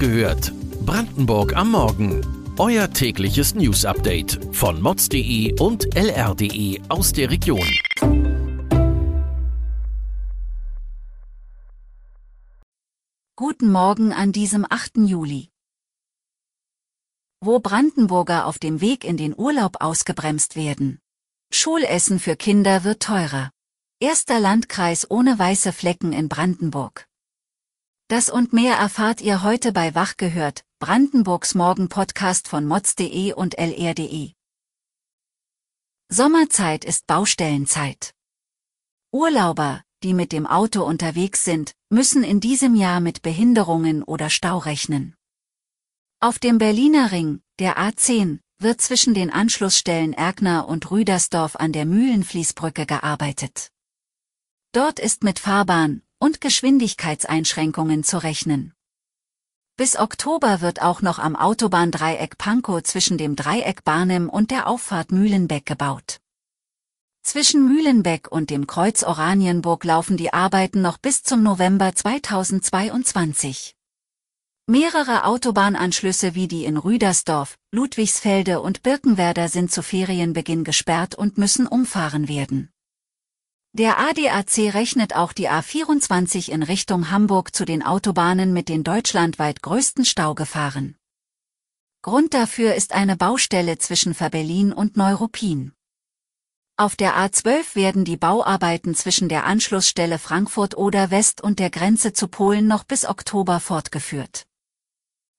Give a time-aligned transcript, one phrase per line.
[0.00, 0.52] gehört.
[0.86, 2.54] Brandenburg am Morgen.
[2.58, 7.68] Euer tägliches News-Update von mods.de und lr.de aus der Region.
[13.36, 14.96] Guten Morgen an diesem 8.
[15.06, 15.50] Juli.
[17.42, 20.98] Wo Brandenburger auf dem Weg in den Urlaub ausgebremst werden.
[21.52, 23.50] Schulessen für Kinder wird teurer.
[24.00, 27.09] Erster Landkreis ohne weiße Flecken in Brandenburg.
[28.10, 34.32] Das und mehr erfahrt ihr heute bei Wach gehört, Brandenburgs Morgen-Podcast von mods.de und lr.de.
[36.08, 38.12] Sommerzeit ist Baustellenzeit.
[39.12, 44.58] Urlauber, die mit dem Auto unterwegs sind, müssen in diesem Jahr mit Behinderungen oder Stau
[44.58, 45.14] rechnen.
[46.18, 51.86] Auf dem Berliner Ring, der A10, wird zwischen den Anschlussstellen Erkner und Rüdersdorf an der
[51.86, 53.70] Mühlenfließbrücke gearbeitet.
[54.72, 58.72] Dort ist mit Fahrbahn, und Geschwindigkeitseinschränkungen zu rechnen.
[59.76, 65.10] Bis Oktober wird auch noch am Autobahndreieck Pankow zwischen dem Dreieck Barnim und der Auffahrt
[65.10, 66.20] Mühlenbeck gebaut.
[67.22, 73.74] Zwischen Mühlenbeck und dem Kreuz Oranienburg laufen die Arbeiten noch bis zum November 2022.
[74.66, 81.66] Mehrere Autobahnanschlüsse wie die in Rüdersdorf, Ludwigsfelde und Birkenwerder sind zu Ferienbeginn gesperrt und müssen
[81.66, 82.70] umfahren werden.
[83.72, 89.62] Der ADAC rechnet auch die A24 in Richtung Hamburg zu den Autobahnen mit den deutschlandweit
[89.62, 90.96] größten Staugefahren.
[92.02, 95.72] Grund dafür ist eine Baustelle zwischen Verbellin und Neuruppin.
[96.76, 102.12] Auf der A12 werden die Bauarbeiten zwischen der Anschlussstelle Frankfurt oder West und der Grenze
[102.12, 104.46] zu Polen noch bis Oktober fortgeführt.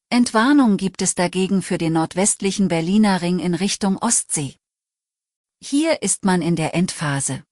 [0.09, 4.55] Entwarnung gibt es dagegen für den nordwestlichen Berliner Ring in Richtung Ostsee.
[5.59, 7.43] Hier ist man in der Endphase.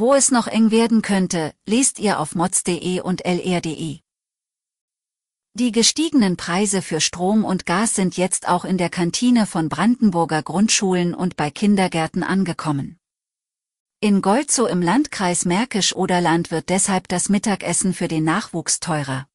[0.00, 3.98] Wo es noch eng werden könnte, lest ihr auf mods.de und lr.de.
[5.54, 10.44] Die gestiegenen Preise für Strom und Gas sind jetzt auch in der Kantine von Brandenburger
[10.44, 12.96] Grundschulen und bei Kindergärten angekommen.
[13.98, 19.26] In Golzow im Landkreis Märkisch-Oderland wird deshalb das Mittagessen für den Nachwuchs teurer.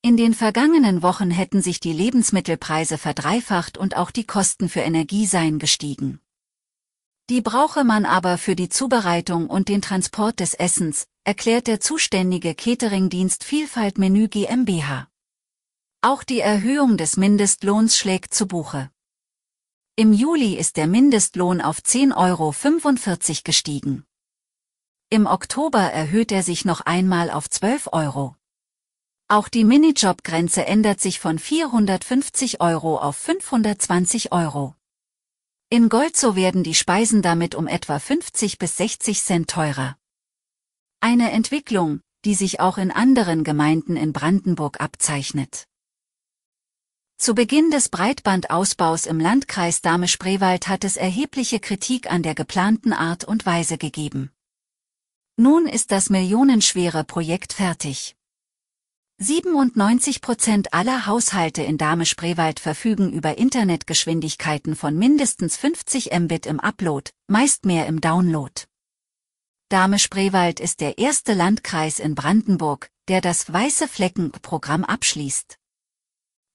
[0.00, 5.26] In den vergangenen Wochen hätten sich die Lebensmittelpreise verdreifacht und auch die Kosten für Energie
[5.26, 6.22] seien gestiegen.
[7.30, 12.54] Die brauche man aber für die Zubereitung und den Transport des Essens, erklärt der zuständige
[12.54, 15.08] Cateringdienst Vielfalt Menü GmbH.
[16.00, 18.90] Auch die Erhöhung des Mindestlohns schlägt zu Buche.
[19.94, 22.54] Im Juli ist der Mindestlohn auf 10,45 Euro
[23.44, 24.04] gestiegen.
[25.10, 28.36] Im Oktober erhöht er sich noch einmal auf 12 Euro.
[29.28, 34.77] Auch die Minijob-Grenze ändert sich von 450 Euro auf 520 Euro.
[35.70, 39.98] In Golzow werden die Speisen damit um etwa 50 bis 60 Cent teurer.
[41.00, 45.66] Eine Entwicklung, die sich auch in anderen Gemeinden in Brandenburg abzeichnet.
[47.18, 53.24] Zu Beginn des Breitbandausbaus im Landkreis Dahme-Spreewald hat es erhebliche Kritik an der geplanten Art
[53.24, 54.30] und Weise gegeben.
[55.36, 58.17] Nun ist das millionenschwere Projekt fertig.
[59.20, 67.10] 97 Prozent aller Haushalte in Dahme-Spreewald verfügen über Internetgeschwindigkeiten von mindestens 50 Mbit im Upload,
[67.26, 68.52] meist mehr im Download.
[69.70, 75.58] Dahme-Spreewald ist der erste Landkreis in Brandenburg, der das Weiße Flecken-Programm abschließt.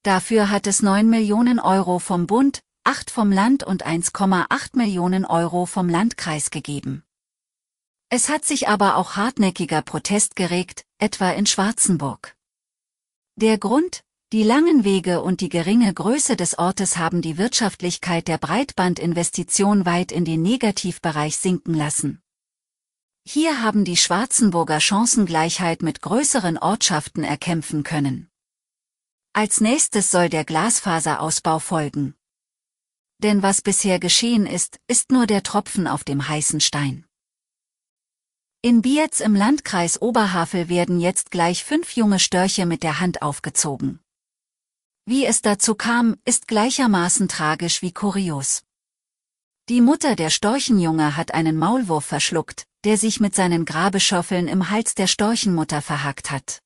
[0.03, 5.66] Dafür hat es 9 Millionen Euro vom Bund, 8 vom Land und 1,8 Millionen Euro
[5.66, 7.03] vom Landkreis gegeben.
[8.07, 12.38] Es hat sich aber auch hartnäckiger Protest geregt, etwa in Schwarzenburg.
[13.35, 18.38] Der Grund, die langen Wege und die geringe Größe des Ortes haben die Wirtschaftlichkeit der
[18.38, 22.21] Breitbandinvestition weit in den Negativbereich sinken lassen.
[23.25, 28.29] Hier haben die Schwarzenburger Chancengleichheit mit größeren Ortschaften erkämpfen können.
[29.33, 32.13] Als nächstes soll der Glasfaserausbau folgen.
[33.17, 37.05] Denn was bisher geschehen ist, ist nur der Tropfen auf dem heißen Stein.
[38.66, 44.00] In Bietz im Landkreis Oberhavel werden jetzt gleich fünf junge Störche mit der Hand aufgezogen.
[45.06, 48.63] Wie es dazu kam, ist gleichermaßen tragisch wie kurios.
[49.68, 54.95] Die Mutter der Storchenjunge hat einen Maulwurf verschluckt, der sich mit seinen Grabeschoffeln im Hals
[54.95, 56.62] der Storchenmutter verhakt hat.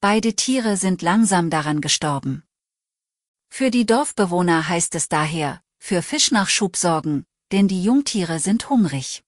[0.00, 2.44] Beide Tiere sind langsam daran gestorben.
[3.50, 9.22] Für die Dorfbewohner heißt es daher, für Fischnachschub sorgen, denn die Jungtiere sind hungrig.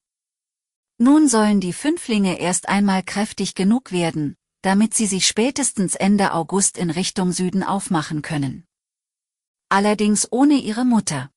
[0.98, 6.78] Nun sollen die Fünflinge erst einmal kräftig genug werden, damit sie sich spätestens Ende August
[6.78, 8.64] in Richtung Süden aufmachen können.
[9.68, 11.30] Allerdings ohne ihre Mutter.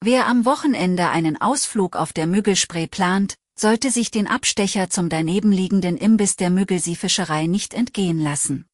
[0.00, 5.96] Wer am Wochenende einen Ausflug auf der Müggelspree plant, sollte sich den Abstecher zum danebenliegenden
[5.96, 8.66] Imbiss der Müggelsee-Fischerei nicht entgehen lassen.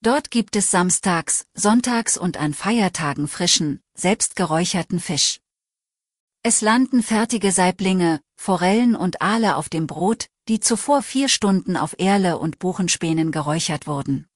[0.00, 5.38] Dort gibt es samstags, sonntags und an Feiertagen frischen, selbst geräucherten Fisch.
[6.44, 11.94] Es landen fertige Saiblinge, Forellen und Aale auf dem Brot, die zuvor vier Stunden auf
[12.00, 14.26] Erle und Buchenspänen geräuchert wurden.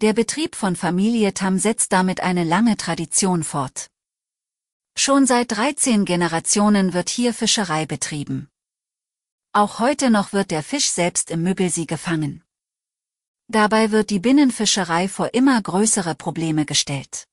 [0.00, 3.90] Der Betrieb von Familie Tam setzt damit eine lange Tradition fort.
[4.96, 8.48] Schon seit 13 Generationen wird hier Fischerei betrieben.
[9.52, 12.42] Auch heute noch wird der Fisch selbst im Müggelsee gefangen.
[13.48, 17.26] Dabei wird die Binnenfischerei vor immer größere Probleme gestellt.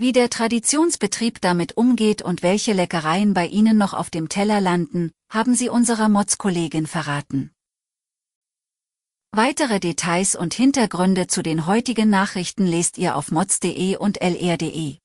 [0.00, 5.12] Wie der Traditionsbetrieb damit umgeht und welche Leckereien bei Ihnen noch auf dem Teller landen,
[5.28, 7.50] haben Sie unserer Mods-Kollegin verraten.
[9.30, 14.96] Weitere Details und Hintergründe zu den heutigen Nachrichten lest ihr auf mods.de und lr.de.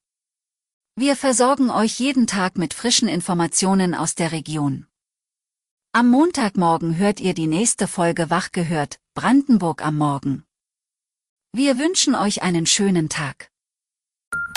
[0.95, 4.87] Wir versorgen euch jeden Tag mit frischen Informationen aus der Region.
[5.91, 10.45] Am Montagmorgen hört ihr die nächste Folge Wach gehört, Brandenburg am Morgen.
[11.51, 13.51] Wir wünschen euch einen schönen Tag.